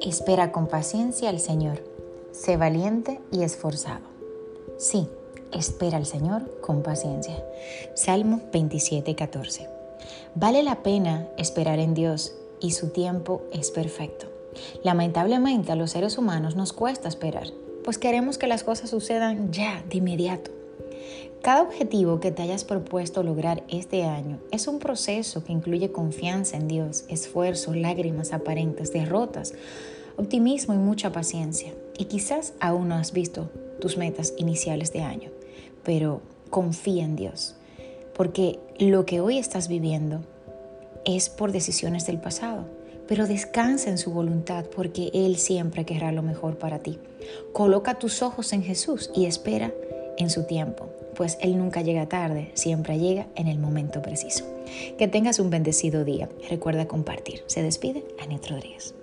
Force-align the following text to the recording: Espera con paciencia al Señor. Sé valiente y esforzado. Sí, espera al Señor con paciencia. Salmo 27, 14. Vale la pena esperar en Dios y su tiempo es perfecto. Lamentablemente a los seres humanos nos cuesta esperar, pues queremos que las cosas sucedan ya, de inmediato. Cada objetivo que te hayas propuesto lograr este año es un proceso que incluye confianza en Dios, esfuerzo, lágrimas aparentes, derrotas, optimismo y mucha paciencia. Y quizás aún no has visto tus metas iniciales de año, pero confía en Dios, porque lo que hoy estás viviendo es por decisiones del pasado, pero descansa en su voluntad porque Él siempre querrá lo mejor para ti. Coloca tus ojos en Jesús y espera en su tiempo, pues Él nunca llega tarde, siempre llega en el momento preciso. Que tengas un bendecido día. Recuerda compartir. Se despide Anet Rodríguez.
Espera 0.00 0.52
con 0.52 0.66
paciencia 0.66 1.28
al 1.28 1.40
Señor. 1.40 1.82
Sé 2.32 2.56
valiente 2.56 3.20
y 3.30 3.42
esforzado. 3.42 4.04
Sí, 4.78 5.08
espera 5.52 5.96
al 5.96 6.06
Señor 6.06 6.60
con 6.60 6.82
paciencia. 6.82 7.44
Salmo 7.94 8.40
27, 8.52 9.14
14. 9.14 9.68
Vale 10.34 10.62
la 10.62 10.82
pena 10.82 11.28
esperar 11.36 11.78
en 11.78 11.94
Dios 11.94 12.34
y 12.60 12.72
su 12.72 12.90
tiempo 12.90 13.42
es 13.52 13.70
perfecto. 13.70 14.26
Lamentablemente 14.82 15.72
a 15.72 15.76
los 15.76 15.92
seres 15.92 16.18
humanos 16.18 16.56
nos 16.56 16.72
cuesta 16.72 17.08
esperar, 17.08 17.48
pues 17.84 17.98
queremos 17.98 18.38
que 18.38 18.46
las 18.46 18.64
cosas 18.64 18.90
sucedan 18.90 19.52
ya, 19.52 19.84
de 19.88 19.98
inmediato. 19.98 20.57
Cada 21.42 21.62
objetivo 21.62 22.20
que 22.20 22.32
te 22.32 22.42
hayas 22.42 22.64
propuesto 22.64 23.22
lograr 23.22 23.62
este 23.68 24.04
año 24.04 24.38
es 24.50 24.66
un 24.66 24.78
proceso 24.80 25.44
que 25.44 25.52
incluye 25.52 25.92
confianza 25.92 26.56
en 26.56 26.68
Dios, 26.68 27.04
esfuerzo, 27.08 27.74
lágrimas 27.74 28.32
aparentes, 28.32 28.92
derrotas, 28.92 29.54
optimismo 30.16 30.74
y 30.74 30.78
mucha 30.78 31.12
paciencia. 31.12 31.72
Y 31.96 32.06
quizás 32.06 32.54
aún 32.60 32.88
no 32.88 32.96
has 32.96 33.12
visto 33.12 33.50
tus 33.80 33.96
metas 33.96 34.34
iniciales 34.36 34.92
de 34.92 35.00
año, 35.00 35.30
pero 35.84 36.20
confía 36.50 37.04
en 37.04 37.16
Dios, 37.16 37.54
porque 38.14 38.58
lo 38.78 39.06
que 39.06 39.20
hoy 39.20 39.38
estás 39.38 39.68
viviendo 39.68 40.20
es 41.04 41.28
por 41.28 41.52
decisiones 41.52 42.06
del 42.06 42.20
pasado, 42.20 42.66
pero 43.06 43.26
descansa 43.26 43.90
en 43.90 43.98
su 43.98 44.12
voluntad 44.12 44.66
porque 44.66 45.10
Él 45.14 45.36
siempre 45.38 45.86
querrá 45.86 46.12
lo 46.12 46.22
mejor 46.22 46.58
para 46.58 46.80
ti. 46.80 46.98
Coloca 47.52 47.98
tus 47.98 48.22
ojos 48.22 48.52
en 48.52 48.62
Jesús 48.62 49.10
y 49.14 49.26
espera 49.26 49.72
en 50.18 50.30
su 50.30 50.44
tiempo, 50.44 50.90
pues 51.18 51.36
Él 51.40 51.58
nunca 51.58 51.82
llega 51.82 52.08
tarde, 52.08 52.52
siempre 52.54 52.96
llega 52.96 53.26
en 53.34 53.48
el 53.48 53.58
momento 53.58 54.00
preciso. 54.02 54.44
Que 54.98 55.08
tengas 55.08 55.40
un 55.40 55.50
bendecido 55.50 56.04
día. 56.04 56.28
Recuerda 56.48 56.86
compartir. 56.86 57.42
Se 57.46 57.60
despide 57.60 58.04
Anet 58.20 58.48
Rodríguez. 58.48 58.94